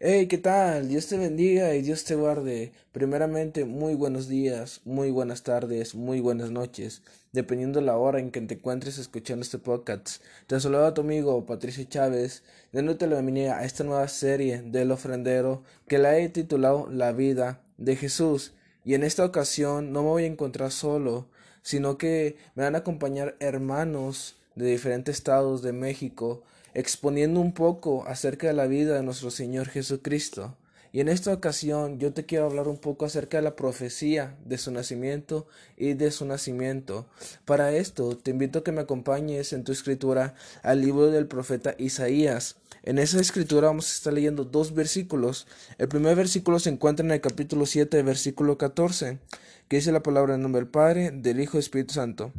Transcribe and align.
Hey, 0.00 0.26
¿qué 0.26 0.38
tal? 0.38 0.88
Dios 0.88 1.06
te 1.06 1.16
bendiga 1.16 1.72
y 1.76 1.82
Dios 1.82 2.02
te 2.02 2.16
guarde. 2.16 2.72
Primeramente, 2.90 3.64
muy 3.64 3.94
buenos 3.94 4.26
días, 4.26 4.80
muy 4.84 5.12
buenas 5.12 5.44
tardes, 5.44 5.94
muy 5.94 6.18
buenas 6.18 6.50
noches, 6.50 7.02
dependiendo 7.30 7.78
de 7.78 7.86
la 7.86 7.96
hora 7.96 8.18
en 8.18 8.32
que 8.32 8.40
te 8.40 8.54
encuentres 8.54 8.98
escuchando 8.98 9.42
este 9.42 9.58
podcast. 9.58 10.20
Te 10.48 10.58
saludo 10.58 10.86
a 10.86 10.94
tu 10.94 11.02
amigo 11.02 11.46
Patricio 11.46 11.84
Chávez, 11.84 12.42
dándote 12.72 13.06
la 13.06 13.14
bienvenida 13.14 13.56
a 13.56 13.64
esta 13.64 13.84
nueva 13.84 14.08
serie 14.08 14.62
del 14.62 14.90
ofrendero 14.90 15.62
que 15.86 15.98
la 15.98 16.18
he 16.18 16.28
titulado 16.28 16.88
La 16.90 17.12
vida 17.12 17.60
de 17.78 17.94
Jesús. 17.94 18.52
Y 18.84 18.94
en 18.94 19.04
esta 19.04 19.24
ocasión 19.24 19.92
no 19.92 20.02
me 20.02 20.08
voy 20.08 20.24
a 20.24 20.26
encontrar 20.26 20.72
solo, 20.72 21.28
sino 21.62 21.98
que 21.98 22.36
me 22.56 22.64
van 22.64 22.74
a 22.74 22.78
acompañar 22.78 23.36
hermanos 23.38 24.36
de 24.56 24.66
diferentes 24.66 25.14
estados 25.14 25.62
de 25.62 25.72
México 25.72 26.42
exponiendo 26.74 27.40
un 27.40 27.52
poco 27.52 28.04
acerca 28.06 28.48
de 28.48 28.52
la 28.52 28.66
vida 28.66 28.94
de 28.94 29.02
nuestro 29.02 29.30
Señor 29.30 29.68
Jesucristo. 29.68 30.56
Y 30.94 31.00
en 31.00 31.08
esta 31.08 31.32
ocasión 31.32 31.98
yo 31.98 32.12
te 32.12 32.24
quiero 32.24 32.44
hablar 32.44 32.68
un 32.68 32.76
poco 32.76 33.04
acerca 33.04 33.38
de 33.38 33.42
la 33.42 33.56
profecía 33.56 34.36
de 34.44 34.58
su 34.58 34.70
nacimiento 34.70 35.48
y 35.76 35.94
de 35.94 36.12
su 36.12 36.24
nacimiento. 36.24 37.06
Para 37.44 37.72
esto 37.72 38.16
te 38.16 38.30
invito 38.30 38.60
a 38.60 38.64
que 38.64 38.70
me 38.70 38.82
acompañes 38.82 39.52
en 39.52 39.64
tu 39.64 39.72
escritura 39.72 40.34
al 40.62 40.80
libro 40.80 41.10
del 41.10 41.26
profeta 41.26 41.74
Isaías. 41.78 42.58
En 42.84 42.98
esa 42.98 43.20
escritura 43.20 43.68
vamos 43.68 43.90
a 43.90 43.94
estar 43.94 44.12
leyendo 44.12 44.44
dos 44.44 44.72
versículos. 44.72 45.48
El 45.78 45.88
primer 45.88 46.14
versículo 46.14 46.60
se 46.60 46.70
encuentra 46.70 47.04
en 47.04 47.10
el 47.10 47.20
capítulo 47.20 47.66
7, 47.66 48.02
versículo 48.04 48.56
14, 48.56 49.18
que 49.66 49.76
dice 49.76 49.90
la 49.90 50.02
palabra 50.02 50.36
en 50.36 50.42
nombre 50.42 50.60
del 50.60 50.70
Padre, 50.70 51.10
del 51.10 51.40
Hijo 51.40 51.56
y 51.56 51.60
Espíritu 51.60 51.94
Santo. 51.94 52.30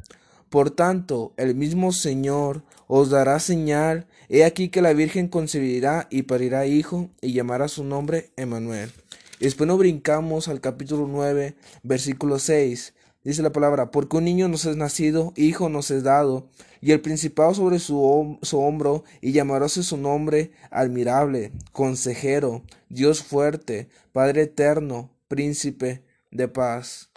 Por 0.50 0.72
tanto, 0.72 1.34
el 1.38 1.56
mismo 1.56 1.92
Señor 1.92 2.64
os 2.88 3.10
dará 3.10 3.40
señal, 3.40 4.08
he 4.30 4.44
aquí 4.44 4.70
que 4.70 4.82
la 4.82 4.94
Virgen 4.94 5.28
concebirá 5.28 6.08
y 6.10 6.24
parirá 6.24 6.68
hijo, 6.68 7.10
y 7.22 7.34
llamará 7.34 7.68
su 7.68 7.84
nombre 7.84 8.32
Emmanuel. 8.38 8.92
Después 9.40 9.68
nos 9.68 9.80
brincamos 9.80 10.48
al 10.48 10.62
capítulo 10.62 11.08
9, 11.08 11.56
versículo 11.84 12.40
6. 12.40 12.94
Dice 13.24 13.42
la 13.42 13.52
palabra, 13.52 13.90
porque 13.90 14.18
un 14.18 14.26
niño 14.26 14.48
nos 14.48 14.66
es 14.66 14.78
nacido, 14.78 15.34
hijo 15.36 15.68
nos 15.68 15.90
es 15.90 16.04
dado, 16.04 16.48
y 16.80 16.92
el 16.92 17.02
principado 17.02 17.54
sobre 17.56 17.80
su, 17.80 18.38
su 18.44 18.60
hombro, 18.60 19.04
y 19.22 19.32
llamaróse 19.32 19.82
su 19.82 19.98
nombre 19.98 20.52
admirable, 20.70 21.52
consejero, 21.72 22.64
Dios 22.88 23.24
fuerte, 23.24 23.90
Padre 24.12 24.44
eterno, 24.44 25.10
príncipe 25.28 26.04
de 26.30 26.48
paz 26.48 27.10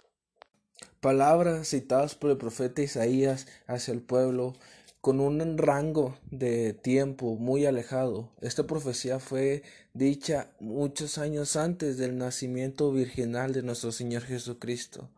palabras 1.01 1.69
citadas 1.69 2.15
por 2.15 2.31
el 2.31 2.37
profeta 2.37 2.81
Isaías 2.81 3.47
hacia 3.67 3.93
el 3.93 4.01
pueblo 4.01 4.55
con 5.01 5.21
un 5.21 5.57
rango 5.57 6.17
de 6.29 6.73
tiempo 6.73 7.35
muy 7.35 7.65
alejado. 7.65 8.29
Esta 8.41 8.63
profecía 8.67 9.19
fue 9.19 9.63
dicha 9.93 10.51
muchos 10.59 11.17
años 11.17 11.55
antes 11.55 11.97
del 11.97 12.17
nacimiento 12.17 12.91
virginal 12.91 13.53
de 13.53 13.63
nuestro 13.63 13.91
Señor 13.91 14.23
Jesucristo. 14.23 15.09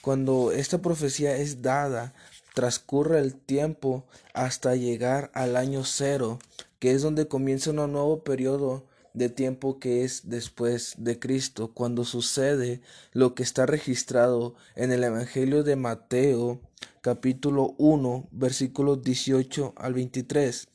Cuando 0.00 0.52
esta 0.52 0.78
profecía 0.78 1.36
es 1.36 1.60
dada, 1.60 2.14
transcurre 2.54 3.18
el 3.18 3.34
tiempo 3.34 4.06
hasta 4.32 4.74
llegar 4.74 5.30
al 5.34 5.56
año 5.56 5.84
cero, 5.84 6.38
que 6.78 6.92
es 6.92 7.02
donde 7.02 7.28
comienza 7.28 7.70
un 7.70 7.76
nuevo 7.76 8.24
periodo 8.24 8.86
de 9.14 9.28
tiempo 9.28 9.78
que 9.78 10.04
es 10.04 10.28
después 10.28 10.94
de 10.98 11.18
Cristo, 11.18 11.72
cuando 11.72 12.04
sucede 12.04 12.80
lo 13.12 13.34
que 13.34 13.42
está 13.42 13.66
registrado 13.66 14.54
en 14.76 14.92
el 14.92 15.04
Evangelio 15.04 15.62
de 15.62 15.76
Mateo, 15.76 16.60
capítulo 17.00 17.74
1, 17.78 18.28
versículos 18.30 19.02
18 19.02 19.74
al 19.76 19.94
23. 19.94 20.68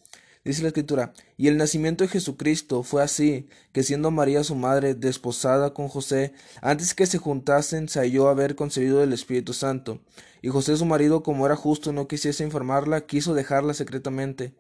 Dice 0.45 0.61
la 0.61 0.67
escritura, 0.67 1.11
y 1.37 1.47
el 1.47 1.57
nacimiento 1.57 2.03
de 2.03 2.07
Jesucristo 2.07 2.83
fue 2.83 3.01
así, 3.01 3.47
que 3.71 3.81
siendo 3.81 4.11
María 4.11 4.43
su 4.43 4.53
madre 4.53 4.93
desposada 4.93 5.73
con 5.73 5.87
José, 5.87 6.33
antes 6.61 6.93
que 6.93 7.07
se 7.07 7.17
juntasen, 7.17 7.89
se 7.89 7.99
halló 7.99 8.29
haber 8.29 8.55
concebido 8.55 8.99
del 8.99 9.11
Espíritu 9.13 9.53
Santo. 9.53 10.01
Y 10.43 10.49
José 10.49 10.77
su 10.77 10.85
marido, 10.85 11.23
como 11.23 11.47
era 11.47 11.55
justo, 11.55 11.91
no 11.93 12.07
quisiese 12.07 12.43
informarla, 12.43 13.07
quiso 13.07 13.33
dejarla 13.33 13.73
secretamente. 13.73 14.53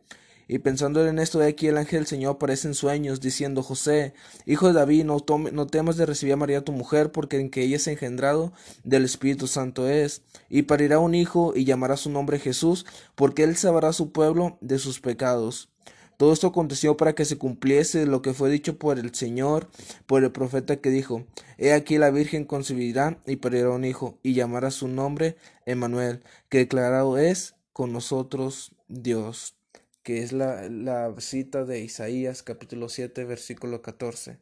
Y 0.47 0.59
pensando 0.59 1.05
en 1.07 1.17
esto 1.17 1.39
de 1.39 1.47
aquí 1.47 1.67
el 1.67 1.77
ángel 1.77 1.99
del 1.99 2.07
Señor 2.07 2.35
aparece 2.35 2.67
en 2.67 2.75
sueños, 2.75 3.19
diciendo 3.19 3.63
José, 3.63 4.13
hijo 4.45 4.67
de 4.67 4.73
David, 4.73 5.05
no, 5.05 5.17
no 5.51 5.67
temas 5.67 5.97
de 5.97 6.05
recibir 6.05 6.33
a 6.33 6.37
María 6.37 6.63
tu 6.63 6.71
mujer, 6.71 7.11
porque 7.11 7.39
en 7.39 7.49
que 7.49 7.63
ella 7.63 7.77
es 7.77 7.87
engendrado 7.87 8.53
del 8.83 9.05
Espíritu 9.05 9.47
Santo 9.47 9.87
es, 9.89 10.21
y 10.49 10.63
parirá 10.63 10.99
un 10.99 11.15
hijo 11.15 11.53
y 11.55 11.65
llamará 11.65 11.97
su 11.97 12.11
nombre 12.11 12.39
Jesús, 12.39 12.85
porque 13.15 13.43
él 13.43 13.55
salvará 13.55 13.89
a 13.89 13.93
su 13.93 14.11
pueblo 14.11 14.57
de 14.61 14.77
sus 14.77 14.99
pecados. 14.99 15.69
Todo 16.17 16.31
esto 16.31 16.47
aconteció 16.47 16.95
para 16.95 17.13
que 17.13 17.25
se 17.25 17.37
cumpliese 17.37 18.05
lo 18.05 18.21
que 18.21 18.33
fue 18.33 18.49
dicho 18.49 18.77
por 18.77 18.99
el 18.99 19.13
Señor, 19.15 19.69
por 20.05 20.23
el 20.23 20.31
profeta 20.31 20.77
que 20.77 20.89
dijo, 20.89 21.25
He 21.57 21.73
aquí 21.73 21.97
la 21.97 22.11
Virgen 22.11 22.45
concebirá 22.45 23.19
y 23.25 23.37
parirá 23.37 23.71
un 23.71 23.83
hijo, 23.83 24.19
y 24.21 24.33
llamará 24.33 24.69
su 24.69 24.87
nombre 24.87 25.37
Emmanuel, 25.65 26.23
que 26.49 26.59
declarado 26.59 27.17
es 27.17 27.55
con 27.73 27.91
nosotros 27.91 28.71
Dios 28.87 29.55
que 30.05 30.21
es 30.21 30.33
la, 30.33 30.69
la 30.69 31.13
cita 31.19 31.65
de 31.65 31.79
Isaías 31.79 32.43
capítulo 32.43 32.89
7 32.89 33.25
versículo 33.25 33.81
14. 33.81 34.37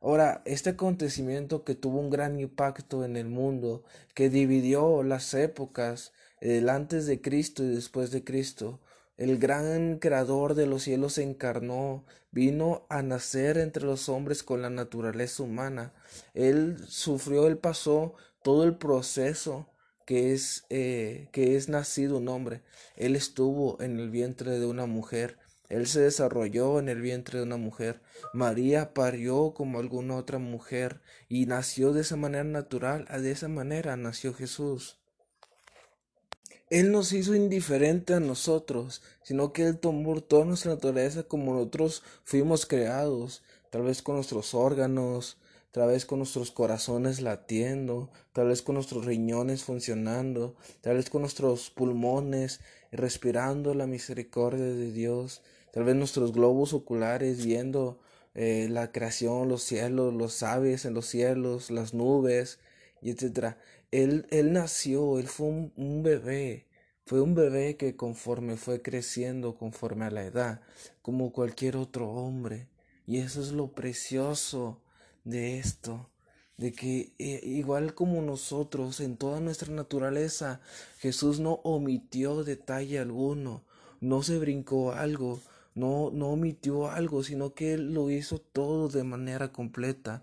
Ahora, 0.00 0.42
este 0.44 0.70
acontecimiento 0.70 1.62
que 1.62 1.76
tuvo 1.76 2.00
un 2.00 2.10
gran 2.10 2.40
impacto 2.40 3.04
en 3.04 3.16
el 3.16 3.28
mundo, 3.28 3.84
que 4.14 4.28
dividió 4.28 5.04
las 5.04 5.34
épocas, 5.34 6.12
el 6.40 6.68
antes 6.68 7.06
de 7.06 7.20
Cristo 7.20 7.62
y 7.62 7.68
después 7.68 8.10
de 8.10 8.24
Cristo, 8.24 8.80
el 9.16 9.38
gran 9.38 9.98
creador 10.00 10.54
de 10.54 10.66
los 10.66 10.82
cielos 10.82 11.12
se 11.12 11.22
encarnó, 11.22 12.04
vino 12.32 12.84
a 12.88 13.02
nacer 13.02 13.56
entre 13.58 13.84
los 13.84 14.08
hombres 14.08 14.42
con 14.42 14.62
la 14.62 14.70
naturaleza 14.70 15.44
humana. 15.44 15.92
Él 16.34 16.76
sufrió, 16.88 17.46
él 17.46 17.58
pasó 17.58 18.14
todo 18.42 18.64
el 18.64 18.76
proceso 18.76 19.68
que 20.08 20.32
es, 20.32 20.64
eh, 20.70 21.28
que 21.32 21.54
es 21.54 21.68
nacido 21.68 22.16
un 22.16 22.30
hombre. 22.30 22.62
Él 22.96 23.14
estuvo 23.14 23.78
en 23.82 24.00
el 24.00 24.08
vientre 24.08 24.58
de 24.58 24.64
una 24.64 24.86
mujer. 24.86 25.36
Él 25.68 25.86
se 25.86 26.00
desarrolló 26.00 26.78
en 26.78 26.88
el 26.88 27.02
vientre 27.02 27.36
de 27.36 27.44
una 27.44 27.58
mujer. 27.58 28.00
María 28.32 28.94
parió 28.94 29.52
como 29.52 29.78
alguna 29.78 30.16
otra 30.16 30.38
mujer 30.38 31.02
y 31.28 31.44
nació 31.44 31.92
de 31.92 32.00
esa 32.00 32.16
manera 32.16 32.44
natural. 32.44 33.06
De 33.20 33.30
esa 33.30 33.48
manera 33.48 33.98
nació 33.98 34.32
Jesús. 34.32 34.98
Él 36.70 36.90
nos 36.90 37.12
hizo 37.12 37.34
indiferente 37.34 38.14
a 38.14 38.20
nosotros, 38.20 39.02
sino 39.22 39.52
que 39.52 39.64
Él 39.66 39.78
tomó 39.78 40.22
toda 40.22 40.46
nuestra 40.46 40.72
naturaleza 40.72 41.24
como 41.24 41.52
nosotros 41.52 42.02
fuimos 42.24 42.64
creados, 42.64 43.42
tal 43.68 43.82
vez 43.82 44.00
con 44.00 44.14
nuestros 44.14 44.54
órganos, 44.54 45.36
tal 45.70 45.88
vez 45.88 46.06
con 46.06 46.18
nuestros 46.18 46.50
corazones 46.50 47.20
latiendo, 47.20 48.10
tal 48.32 48.48
vez 48.48 48.62
con 48.62 48.74
nuestros 48.76 49.04
riñones 49.04 49.64
funcionando, 49.64 50.56
tal 50.80 50.96
vez 50.96 51.10
con 51.10 51.22
nuestros 51.22 51.70
pulmones 51.70 52.60
respirando 52.90 53.74
la 53.74 53.86
misericordia 53.86 54.64
de 54.64 54.92
Dios, 54.92 55.42
tal 55.72 55.84
vez 55.84 55.94
nuestros 55.94 56.32
globos 56.32 56.72
oculares 56.72 57.44
viendo 57.44 58.00
eh, 58.34 58.68
la 58.70 58.92
creación, 58.92 59.48
los 59.48 59.62
cielos, 59.62 60.14
los 60.14 60.42
aves 60.42 60.84
en 60.84 60.94
los 60.94 61.06
cielos, 61.06 61.70
las 61.70 61.92
nubes, 61.92 62.60
etcétera. 63.02 63.58
Él, 63.90 64.26
él 64.30 64.52
nació, 64.52 65.18
él 65.18 65.28
fue 65.28 65.48
un, 65.48 65.72
un 65.76 66.02
bebé, 66.02 66.66
fue 67.04 67.20
un 67.20 67.34
bebé 67.34 67.76
que 67.76 67.96
conforme 67.96 68.56
fue 68.56 68.82
creciendo, 68.82 69.56
conforme 69.56 70.06
a 70.06 70.10
la 70.10 70.24
edad, 70.24 70.60
como 71.02 71.32
cualquier 71.32 71.76
otro 71.76 72.10
hombre. 72.10 72.68
Y 73.06 73.18
eso 73.18 73.40
es 73.40 73.52
lo 73.52 73.72
precioso 73.72 74.82
de 75.28 75.58
esto, 75.58 76.08
de 76.56 76.72
que 76.72 77.12
eh, 77.18 77.40
igual 77.44 77.94
como 77.94 78.22
nosotros 78.22 79.00
en 79.00 79.16
toda 79.16 79.40
nuestra 79.40 79.72
naturaleza, 79.72 80.60
Jesús 80.98 81.38
no 81.38 81.60
omitió 81.64 82.44
detalle 82.44 82.98
alguno, 82.98 83.62
no 84.00 84.22
se 84.22 84.38
brincó 84.38 84.92
algo, 84.92 85.40
no, 85.74 86.10
no 86.12 86.28
omitió 86.28 86.90
algo, 86.90 87.22
sino 87.22 87.52
que 87.52 87.74
Él 87.74 87.92
lo 87.92 88.10
hizo 88.10 88.38
todo 88.38 88.88
de 88.88 89.04
manera 89.04 89.52
completa, 89.52 90.22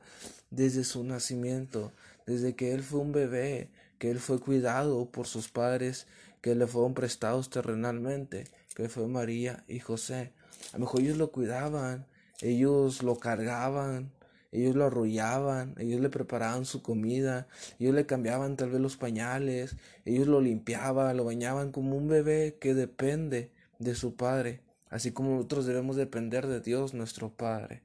desde 0.49 0.83
su 0.83 1.03
nacimiento, 1.03 1.91
desde 2.25 2.55
que 2.55 2.73
Él 2.73 2.81
fue 2.81 3.01
un 3.01 3.11
bebé, 3.11 3.69
que 3.99 4.09
Él 4.09 4.19
fue 4.19 4.39
cuidado 4.39 5.11
por 5.11 5.27
sus 5.27 5.49
padres, 5.49 6.07
que 6.41 6.55
le 6.55 6.65
fueron 6.65 6.95
prestados 6.95 7.51
terrenalmente, 7.51 8.45
que 8.75 8.89
fue 8.89 9.07
María 9.07 9.63
y 9.67 9.79
José. 9.79 10.33
A 10.73 10.77
lo 10.77 10.85
mejor 10.85 11.01
ellos 11.01 11.17
lo 11.17 11.31
cuidaban, 11.31 12.07
ellos 12.41 13.03
lo 13.03 13.19
cargaban, 13.19 14.11
ellos 14.55 14.75
lo 14.75 14.85
arrollaban, 14.85 15.75
ellos 15.77 16.01
le 16.01 16.09
preparaban 16.09 16.65
su 16.65 16.81
comida, 16.81 17.47
ellos 17.79 17.93
le 17.93 18.05
cambiaban 18.05 18.55
tal 18.55 18.71
vez 18.71 18.81
los 18.81 18.97
pañales, 18.97 19.75
ellos 20.05 20.27
lo 20.27 20.41
limpiaban, 20.41 21.17
lo 21.17 21.25
bañaban 21.25 21.71
como 21.71 21.95
un 21.95 22.07
bebé 22.07 22.57
que 22.59 22.73
depende 22.73 23.51
de 23.79 23.95
su 23.95 24.15
padre, 24.15 24.61
así 24.89 25.11
como 25.11 25.31
nosotros 25.31 25.65
debemos 25.65 25.95
depender 25.95 26.47
de 26.47 26.61
Dios 26.61 26.93
nuestro 26.93 27.35
Padre. 27.35 27.83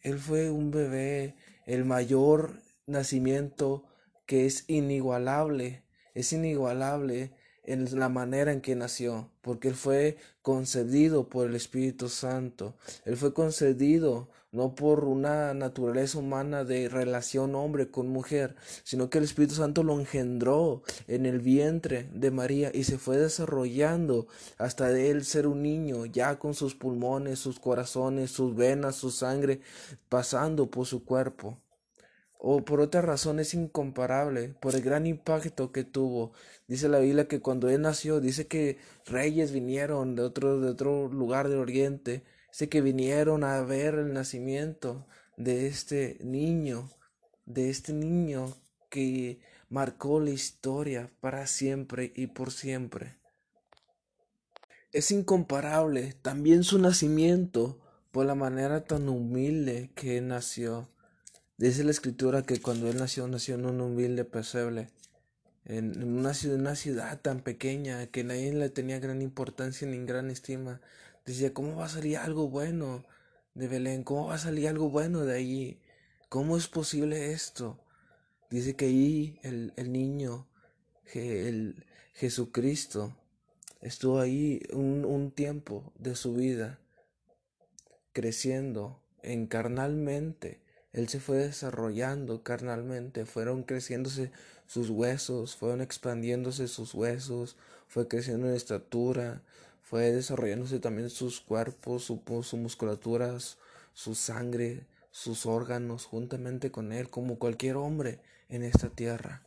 Él 0.00 0.18
fue 0.18 0.50
un 0.50 0.70
bebé, 0.70 1.36
el 1.66 1.84
mayor 1.84 2.60
nacimiento 2.86 3.84
que 4.26 4.46
es 4.46 4.64
inigualable, 4.68 5.84
es 6.14 6.32
inigualable 6.32 7.32
en 7.68 7.98
la 7.98 8.08
manera 8.08 8.52
en 8.52 8.60
que 8.60 8.74
nació, 8.74 9.30
porque 9.42 9.68
Él 9.68 9.74
fue 9.74 10.16
concebido 10.42 11.28
por 11.28 11.46
el 11.46 11.54
Espíritu 11.54 12.08
Santo, 12.08 12.74
Él 13.04 13.16
fue 13.16 13.34
concedido 13.34 14.28
no 14.50 14.74
por 14.74 15.04
una 15.04 15.52
naturaleza 15.52 16.18
humana 16.18 16.64
de 16.64 16.88
relación 16.88 17.54
hombre 17.54 17.90
con 17.90 18.08
mujer, 18.08 18.56
sino 18.82 19.10
que 19.10 19.18
el 19.18 19.24
Espíritu 19.24 19.54
Santo 19.54 19.82
lo 19.82 19.98
engendró 20.00 20.82
en 21.06 21.26
el 21.26 21.40
vientre 21.40 22.08
de 22.14 22.30
María 22.30 22.70
y 22.72 22.84
se 22.84 22.98
fue 22.98 23.18
desarrollando 23.18 24.26
hasta 24.56 24.88
de 24.88 25.10
él 25.10 25.24
ser 25.24 25.46
un 25.46 25.62
niño, 25.62 26.06
ya 26.06 26.38
con 26.38 26.54
sus 26.54 26.74
pulmones, 26.74 27.38
sus 27.38 27.60
corazones, 27.60 28.30
sus 28.30 28.56
venas, 28.56 28.96
su 28.96 29.10
sangre 29.10 29.60
pasando 30.08 30.70
por 30.70 30.86
su 30.86 31.04
cuerpo 31.04 31.58
o 32.38 32.64
por 32.64 32.80
otra 32.80 33.02
razón 33.02 33.40
es 33.40 33.52
incomparable 33.52 34.54
por 34.60 34.74
el 34.74 34.82
gran 34.82 35.06
impacto 35.06 35.72
que 35.72 35.84
tuvo. 35.84 36.32
Dice 36.68 36.88
la 36.88 37.00
Biblia 37.00 37.26
que 37.26 37.40
cuando 37.40 37.68
él 37.68 37.82
nació, 37.82 38.20
dice 38.20 38.46
que 38.46 38.78
reyes 39.06 39.52
vinieron 39.52 40.14
de 40.14 40.22
otro, 40.22 40.60
de 40.60 40.70
otro 40.70 41.08
lugar 41.08 41.48
del 41.48 41.58
oriente, 41.58 42.22
dice 42.52 42.68
que 42.68 42.80
vinieron 42.80 43.42
a 43.42 43.60
ver 43.62 43.94
el 43.94 44.12
nacimiento 44.12 45.06
de 45.36 45.66
este 45.66 46.18
niño, 46.22 46.90
de 47.44 47.70
este 47.70 47.92
niño 47.92 48.54
que 48.88 49.40
marcó 49.68 50.20
la 50.20 50.30
historia 50.30 51.10
para 51.20 51.46
siempre 51.46 52.12
y 52.14 52.28
por 52.28 52.52
siempre. 52.52 53.16
Es 54.92 55.10
incomparable 55.10 56.14
también 56.22 56.64
su 56.64 56.78
nacimiento 56.78 57.78
por 58.10 58.26
la 58.26 58.34
manera 58.34 58.84
tan 58.84 59.08
humilde 59.08 59.90
que 59.94 60.20
nació. 60.20 60.88
Dice 61.58 61.82
la 61.82 61.90
escritura 61.90 62.42
que 62.42 62.62
cuando 62.62 62.88
él 62.88 62.98
nació, 62.98 63.26
nació 63.26 63.56
en 63.56 63.66
un 63.66 63.80
humilde 63.80 64.24
pesebre, 64.24 64.90
en 65.64 66.04
una 66.04 66.32
ciudad, 66.32 67.20
tan 67.20 67.40
pequeña 67.40 68.06
que 68.06 68.22
nadie 68.22 68.52
le 68.52 68.70
tenía 68.70 69.00
gran 69.00 69.22
importancia 69.22 69.88
ni 69.88 69.98
gran 70.06 70.30
estima. 70.30 70.80
Decía, 71.26 71.52
¿cómo 71.52 71.74
va 71.74 71.86
a 71.86 71.88
salir 71.88 72.18
algo 72.18 72.48
bueno 72.48 73.04
de 73.54 73.66
Belén? 73.66 74.04
¿Cómo 74.04 74.28
va 74.28 74.36
a 74.36 74.38
salir 74.38 74.68
algo 74.68 74.88
bueno 74.88 75.24
de 75.24 75.34
allí? 75.34 75.80
¿Cómo 76.28 76.56
es 76.56 76.68
posible 76.68 77.32
esto? 77.32 77.84
Dice 78.50 78.76
que 78.76 78.84
ahí 78.84 79.40
el, 79.42 79.72
el 79.74 79.90
niño, 79.90 80.46
el 81.12 81.84
Jesucristo, 82.14 83.16
estuvo 83.80 84.20
ahí 84.20 84.62
un, 84.72 85.04
un 85.04 85.32
tiempo 85.32 85.92
de 85.98 86.14
su 86.14 86.34
vida, 86.34 86.78
creciendo 88.12 89.02
encarnalmente 89.22 90.67
él 90.98 91.08
se 91.08 91.20
fue 91.20 91.36
desarrollando 91.36 92.42
carnalmente, 92.42 93.24
fueron 93.24 93.62
creciéndose 93.62 94.32
sus 94.66 94.90
huesos, 94.90 95.54
fueron 95.54 95.80
expandiéndose 95.80 96.66
sus 96.66 96.92
huesos, 96.92 97.56
fue 97.86 98.08
creciendo 98.08 98.48
en 98.48 98.54
estatura, 98.54 99.40
fue 99.80 100.10
desarrollándose 100.10 100.80
también 100.80 101.08
sus 101.08 101.40
cuerpos, 101.40 102.02
su, 102.02 102.20
su 102.42 102.56
musculatura, 102.56 103.38
su 103.94 104.16
sangre, 104.16 104.86
sus 105.12 105.46
órganos, 105.46 106.04
juntamente 106.04 106.72
con 106.72 106.92
él, 106.92 107.08
como 107.08 107.38
cualquier 107.38 107.76
hombre 107.76 108.18
en 108.48 108.64
esta 108.64 108.90
tierra. 108.90 109.44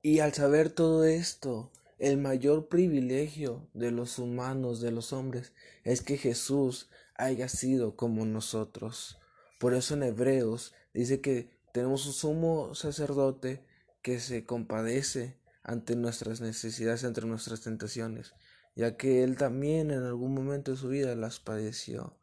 Y 0.00 0.20
al 0.20 0.32
saber 0.32 0.70
todo 0.70 1.04
esto, 1.04 1.70
el 1.98 2.16
mayor 2.16 2.68
privilegio 2.68 3.68
de 3.74 3.90
los 3.90 4.18
humanos, 4.18 4.80
de 4.80 4.90
los 4.90 5.12
hombres, 5.12 5.52
es 5.84 6.00
que 6.00 6.16
Jesús 6.16 6.88
haya 7.14 7.50
sido 7.50 7.94
como 7.94 8.24
nosotros. 8.24 9.19
Por 9.60 9.74
eso 9.74 9.92
en 9.92 10.04
Hebreos 10.04 10.72
dice 10.94 11.20
que 11.20 11.50
tenemos 11.74 12.06
un 12.06 12.14
sumo 12.14 12.74
sacerdote 12.74 13.62
que 14.00 14.18
se 14.18 14.46
compadece 14.46 15.36
ante 15.62 15.96
nuestras 15.96 16.40
necesidades, 16.40 17.04
ante 17.04 17.20
nuestras 17.20 17.60
tentaciones, 17.60 18.32
ya 18.74 18.96
que 18.96 19.22
él 19.22 19.36
también 19.36 19.90
en 19.90 20.02
algún 20.02 20.32
momento 20.32 20.70
de 20.70 20.78
su 20.78 20.88
vida 20.88 21.14
las 21.14 21.40
padeció, 21.40 22.16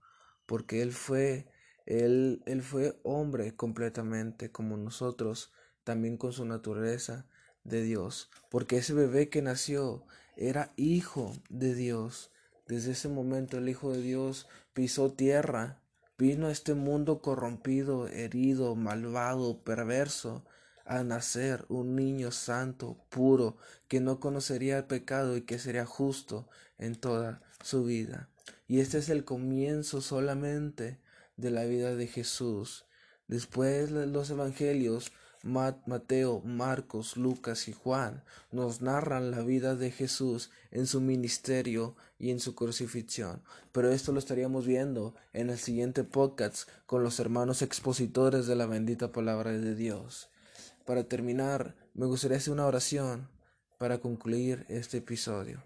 porque 0.47 0.81
él 0.81 0.93
fue 0.93 1.47
él, 1.85 2.41
él 2.47 2.63
fue 2.63 2.99
hombre 3.03 3.55
completamente 3.55 4.51
como 4.51 4.75
nosotros, 4.75 5.53
también 5.83 6.17
con 6.17 6.33
su 6.33 6.43
naturaleza 6.43 7.27
de 7.63 7.83
Dios, 7.83 8.31
porque 8.49 8.77
ese 8.77 8.95
bebé 8.95 9.29
que 9.29 9.43
nació 9.43 10.07
era 10.37 10.73
hijo 10.75 11.33
de 11.49 11.75
Dios. 11.75 12.31
Desde 12.67 12.93
ese 12.93 13.09
momento 13.09 13.59
el 13.59 13.69
Hijo 13.69 13.93
de 13.93 14.01
Dios 14.01 14.47
pisó 14.73 15.13
tierra 15.13 15.83
Vino 16.17 16.49
este 16.49 16.73
mundo 16.73 17.21
corrompido, 17.21 18.07
herido, 18.07 18.75
malvado, 18.75 19.61
perverso, 19.63 20.43
a 20.83 21.03
nacer 21.03 21.65
un 21.69 21.95
niño 21.95 22.31
santo, 22.31 22.97
puro, 23.09 23.57
que 23.87 23.99
no 23.99 24.19
conocería 24.19 24.77
el 24.77 24.85
pecado 24.85 25.37
y 25.37 25.41
que 25.41 25.59
sería 25.59 25.85
justo 25.85 26.47
en 26.79 26.95
toda 26.95 27.41
su 27.63 27.83
vida. 27.83 28.29
Y 28.67 28.79
este 28.79 28.97
es 28.97 29.09
el 29.09 29.25
comienzo 29.25 30.01
solamente 30.01 30.99
de 31.35 31.51
la 31.51 31.65
vida 31.65 31.95
de 31.95 32.07
Jesús. 32.07 32.85
Después 33.27 33.91
los 33.91 34.29
evangelios 34.29 35.11
Mateo, 35.47 36.41
Marcos, 36.41 37.15
Lucas 37.15 37.67
y 37.67 37.73
Juan 37.73 38.23
nos 38.51 38.81
narran 38.81 39.31
la 39.31 39.41
vida 39.41 39.75
de 39.75 39.91
Jesús 39.91 40.51
en 40.71 40.87
su 40.87 40.99
ministerio 40.99 41.95
y 42.19 42.31
en 42.31 42.39
su 42.39 42.53
crucifixión. 42.53 43.41
Pero 43.71 43.91
esto 43.91 44.11
lo 44.11 44.19
estaríamos 44.19 44.67
viendo 44.67 45.15
en 45.33 45.49
el 45.49 45.57
siguiente 45.57 46.03
podcast 46.03 46.69
con 46.85 47.03
los 47.03 47.19
hermanos 47.19 47.61
expositores 47.61 48.45
de 48.45 48.55
la 48.55 48.65
bendita 48.65 49.11
palabra 49.11 49.51
de 49.51 49.73
Dios. 49.73 50.29
Para 50.85 51.05
terminar, 51.05 51.75
me 51.93 52.05
gustaría 52.05 52.37
hacer 52.37 52.53
una 52.53 52.65
oración 52.65 53.29
para 53.77 53.99
concluir 53.99 54.65
este 54.69 54.97
episodio. 54.97 55.63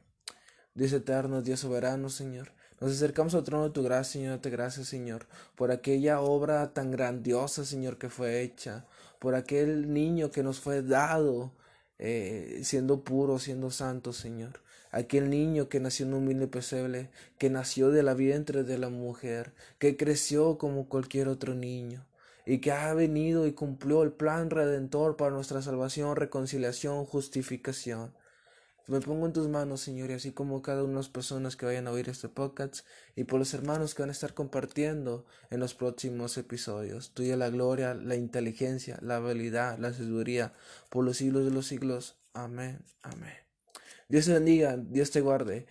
Dios 0.73 0.93
eterno, 0.93 1.41
Dios 1.41 1.59
soberano, 1.59 2.09
Señor. 2.09 2.53
Nos 2.81 2.93
acercamos 2.93 3.35
al 3.35 3.43
trono 3.43 3.65
de 3.65 3.69
tu 3.69 3.83
gracia, 3.83 4.19
Señor. 4.19 4.39
Te 4.39 4.49
gracias, 4.49 4.87
Señor, 4.87 5.27
por 5.55 5.71
aquella 5.71 6.19
obra 6.19 6.73
tan 6.73 6.89
grandiosa, 6.89 7.63
Señor, 7.63 7.99
que 7.99 8.09
fue 8.09 8.41
hecha 8.41 8.87
por 9.19 9.35
aquel 9.35 9.93
niño 9.93 10.31
que 10.31 10.41
nos 10.41 10.59
fue 10.59 10.81
dado, 10.81 11.53
eh, 11.99 12.61
siendo 12.63 13.03
puro, 13.03 13.37
siendo 13.37 13.69
santo, 13.69 14.13
Señor. 14.13 14.61
Aquel 14.89 15.29
niño 15.29 15.69
que 15.69 15.79
nació 15.79 16.07
en 16.07 16.15
un 16.15 16.23
humilde 16.23 16.47
pesebre, 16.47 17.11
que 17.37 17.51
nació 17.51 17.91
de 17.91 18.01
la 18.01 18.15
vientre 18.15 18.63
de 18.63 18.79
la 18.79 18.89
mujer, 18.89 19.53
que 19.77 19.95
creció 19.95 20.57
como 20.57 20.89
cualquier 20.89 21.27
otro 21.27 21.53
niño, 21.53 22.07
y 22.47 22.61
que 22.61 22.71
ha 22.71 22.91
venido 22.95 23.45
y 23.45 23.53
cumplió 23.53 24.01
el 24.01 24.11
plan 24.11 24.49
redentor 24.49 25.17
para 25.17 25.29
nuestra 25.29 25.61
salvación, 25.61 26.15
reconciliación, 26.15 27.05
justificación. 27.05 28.11
Me 28.91 28.99
pongo 28.99 29.25
en 29.25 29.31
tus 29.31 29.47
manos, 29.47 29.79
Señor, 29.79 30.09
y 30.09 30.15
así 30.15 30.33
como 30.33 30.61
cada 30.61 30.83
una 30.83 30.91
de 30.91 30.97
las 30.97 31.07
personas 31.07 31.55
que 31.55 31.65
vayan 31.65 31.87
a 31.87 31.91
oír 31.91 32.09
este 32.09 32.27
podcast 32.27 32.85
y 33.15 33.23
por 33.23 33.39
los 33.39 33.53
hermanos 33.53 33.95
que 33.95 34.01
van 34.01 34.09
a 34.09 34.11
estar 34.11 34.33
compartiendo 34.33 35.25
en 35.49 35.61
los 35.61 35.73
próximos 35.73 36.37
episodios. 36.37 37.13
Tuya 37.13 37.37
la 37.37 37.49
gloria, 37.49 37.93
la 37.93 38.17
inteligencia, 38.17 38.99
la 39.01 39.15
habilidad, 39.15 39.79
la 39.79 39.93
sabiduría 39.93 40.51
por 40.89 41.05
los 41.05 41.15
siglos 41.15 41.45
de 41.45 41.51
los 41.51 41.67
siglos. 41.67 42.17
Amén. 42.33 42.83
Amén. 43.01 43.31
Dios 44.09 44.25
te 44.25 44.33
bendiga, 44.33 44.75
Dios 44.75 45.09
te 45.11 45.21
guarde. 45.21 45.67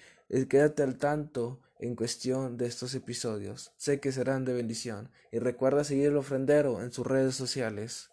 Quédate 0.49 0.83
al 0.83 0.97
tanto 0.97 1.61
en 1.79 1.97
cuestión 1.97 2.57
de 2.57 2.69
estos 2.69 2.95
episodios. 2.95 3.75
Sé 3.77 4.01
que 4.01 4.13
serán 4.13 4.47
de 4.47 4.55
bendición. 4.55 5.11
Y 5.31 5.41
recuerda 5.41 5.85
seguir 5.85 6.07
el 6.07 6.17
ofrendero 6.17 6.81
en 6.81 6.91
sus 6.91 7.07
redes 7.07 7.35
sociales. 7.35 8.10